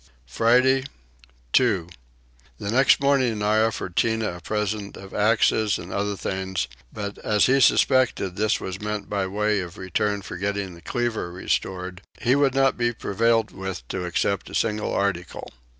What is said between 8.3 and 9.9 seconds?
this was meant by way of